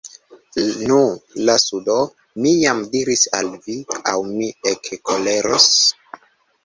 Nu, 0.91 1.01
lasu 1.49 1.81
do, 1.89 1.97
mi 2.45 2.53
jam 2.63 2.81
diris 2.95 3.27
al 3.41 3.53
vi, 3.67 3.77
aŭ 4.15 4.17
mi 4.33 4.49
ekkoleros. 4.73 5.69